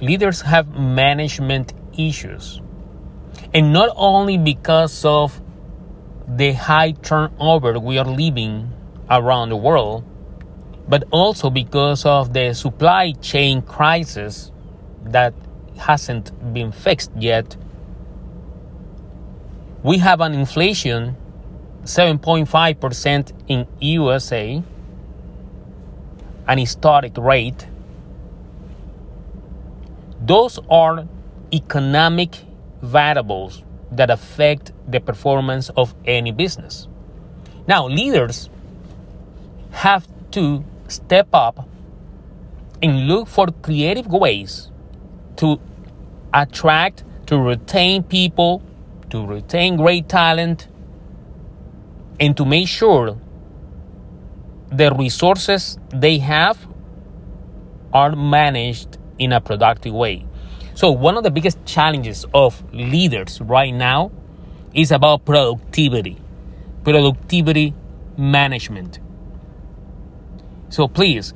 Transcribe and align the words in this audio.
leaders 0.00 0.42
have 0.42 0.78
management 0.78 1.72
issues. 1.96 2.60
And 3.52 3.72
not 3.72 3.90
only 3.96 4.36
because 4.38 5.04
of 5.04 5.40
the 6.26 6.52
high 6.52 6.92
turnover 6.92 7.78
we 7.78 7.98
are 7.98 8.04
living 8.04 8.72
around 9.10 9.50
the 9.50 9.56
world, 9.56 10.04
but 10.88 11.04
also 11.10 11.50
because 11.50 12.04
of 12.04 12.32
the 12.32 12.52
supply 12.54 13.12
chain 13.12 13.62
crisis 13.62 14.50
that 15.04 15.34
hasn't 15.78 16.52
been 16.52 16.72
fixed 16.72 17.10
yet. 17.18 17.56
We 19.82 19.98
have 19.98 20.20
an 20.20 20.32
inflation 20.34 21.16
7.5% 21.84 23.32
in 23.48 23.66
USA, 23.80 24.62
an 26.46 26.58
historic 26.58 27.16
rate. 27.18 27.66
Those 30.26 30.58
are 30.70 31.06
economic 31.52 32.46
variables 32.80 33.62
that 33.92 34.08
affect 34.08 34.72
the 34.88 34.98
performance 34.98 35.68
of 35.76 35.94
any 36.06 36.32
business. 36.32 36.88
Now, 37.66 37.88
leaders 37.88 38.48
have 39.72 40.08
to 40.30 40.64
step 40.88 41.28
up 41.34 41.68
and 42.82 43.06
look 43.06 43.28
for 43.28 43.48
creative 43.60 44.06
ways 44.06 44.70
to 45.36 45.60
attract, 46.32 47.04
to 47.26 47.38
retain 47.38 48.02
people, 48.02 48.62
to 49.10 49.26
retain 49.26 49.76
great 49.76 50.08
talent, 50.08 50.68
and 52.18 52.34
to 52.38 52.46
make 52.46 52.68
sure 52.68 53.18
the 54.72 54.90
resources 54.94 55.78
they 55.90 56.16
have 56.16 56.66
are 57.92 58.16
managed 58.16 58.96
in 59.18 59.32
a 59.32 59.40
productive 59.40 59.94
way. 59.94 60.26
So, 60.74 60.90
one 60.90 61.16
of 61.16 61.22
the 61.22 61.30
biggest 61.30 61.64
challenges 61.64 62.26
of 62.34 62.62
leaders 62.72 63.40
right 63.40 63.72
now 63.72 64.10
is 64.72 64.90
about 64.90 65.24
productivity, 65.24 66.20
productivity 66.82 67.74
management. 68.16 68.98
So, 70.68 70.88
please 70.88 71.32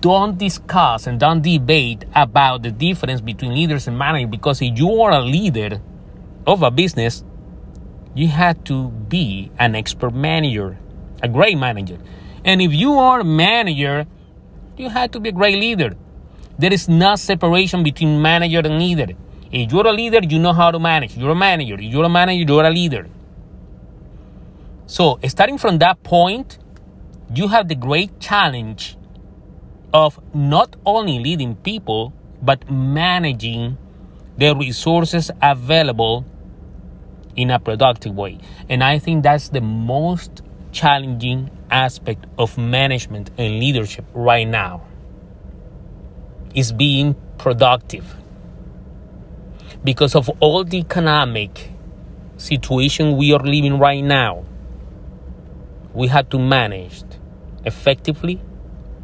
don't 0.00 0.38
discuss 0.38 1.06
and 1.06 1.20
don't 1.20 1.42
debate 1.42 2.04
about 2.14 2.62
the 2.62 2.70
difference 2.70 3.20
between 3.20 3.54
leaders 3.54 3.86
and 3.86 3.98
managers 3.98 4.30
because 4.30 4.62
if 4.62 4.78
you 4.78 5.02
are 5.02 5.12
a 5.12 5.20
leader 5.20 5.80
of 6.46 6.62
a 6.62 6.70
business, 6.70 7.22
you 8.14 8.28
have 8.28 8.64
to 8.64 8.88
be 8.88 9.50
an 9.58 9.74
expert 9.74 10.14
manager, 10.14 10.78
a 11.22 11.28
great 11.28 11.58
manager. 11.58 11.98
And 12.44 12.62
if 12.62 12.72
you 12.72 12.94
are 12.94 13.20
a 13.20 13.24
manager, 13.24 14.06
you 14.76 14.88
have 14.88 15.10
to 15.12 15.20
be 15.20 15.28
a 15.28 15.32
great 15.32 15.58
leader. 15.58 15.94
There 16.60 16.74
is 16.74 16.90
no 16.90 17.16
separation 17.16 17.82
between 17.82 18.20
manager 18.20 18.58
and 18.58 18.78
leader. 18.78 19.14
If 19.50 19.72
you're 19.72 19.86
a 19.86 19.92
leader, 19.92 20.20
you 20.22 20.38
know 20.38 20.52
how 20.52 20.70
to 20.70 20.78
manage. 20.78 21.16
You're 21.16 21.30
a 21.30 21.34
manager. 21.34 21.76
If 21.76 21.84
you're 21.84 22.04
a 22.04 22.10
manager, 22.10 22.44
you're 22.46 22.66
a 22.66 22.68
leader. 22.68 23.08
So, 24.84 25.18
starting 25.26 25.56
from 25.56 25.78
that 25.78 26.02
point, 26.02 26.58
you 27.34 27.48
have 27.48 27.68
the 27.68 27.74
great 27.74 28.20
challenge 28.20 28.98
of 29.94 30.20
not 30.34 30.76
only 30.84 31.18
leading 31.18 31.56
people, 31.56 32.12
but 32.42 32.70
managing 32.70 33.78
the 34.36 34.54
resources 34.54 35.30
available 35.40 36.26
in 37.36 37.50
a 37.50 37.58
productive 37.58 38.14
way. 38.14 38.36
And 38.68 38.84
I 38.84 38.98
think 38.98 39.22
that's 39.22 39.48
the 39.48 39.62
most 39.62 40.42
challenging 40.72 41.50
aspect 41.70 42.26
of 42.36 42.58
management 42.58 43.30
and 43.38 43.58
leadership 43.58 44.04
right 44.12 44.46
now 44.46 44.82
is 46.54 46.72
being 46.72 47.14
productive 47.38 48.16
because 49.82 50.14
of 50.14 50.28
all 50.40 50.64
the 50.64 50.78
economic 50.78 51.70
situation 52.36 53.16
we 53.16 53.32
are 53.32 53.40
living 53.40 53.78
right 53.78 54.04
now 54.04 54.44
we 55.94 56.08
have 56.08 56.28
to 56.28 56.38
manage 56.38 57.02
effectively 57.64 58.40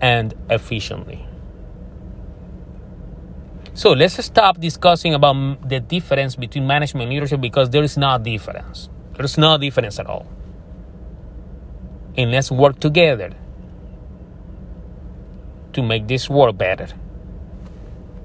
and 0.00 0.34
efficiently 0.50 1.26
so 3.76 3.90
let's 3.90 4.24
stop 4.24 4.60
discussing 4.60 5.14
about 5.14 5.68
the 5.68 5.80
difference 5.80 6.36
between 6.36 6.64
management 6.64 7.02
and 7.02 7.12
leadership 7.12 7.40
because 7.40 7.70
there 7.70 7.82
is 7.82 7.96
no 7.98 8.16
difference. 8.18 8.88
There 9.16 9.24
is 9.24 9.36
no 9.36 9.58
difference 9.58 9.98
at 9.98 10.06
all. 10.06 10.26
And 12.16 12.30
let's 12.30 12.52
work 12.52 12.78
together 12.78 13.32
to 15.72 15.82
make 15.82 16.06
this 16.06 16.30
world 16.30 16.56
better. 16.56 16.86